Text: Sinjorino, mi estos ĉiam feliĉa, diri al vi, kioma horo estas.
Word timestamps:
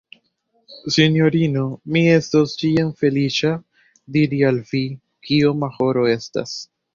Sinjorino, 0.93 1.65
mi 1.97 2.01
estos 2.13 2.55
ĉiam 2.61 2.89
feliĉa, 3.03 3.51
diri 4.17 4.41
al 4.49 4.59
vi, 4.73 4.83
kioma 5.29 5.71
horo 5.77 6.09
estas. 6.17 6.57